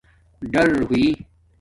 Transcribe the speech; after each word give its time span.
ڈار 0.51 0.69
ہوئ 0.89 1.03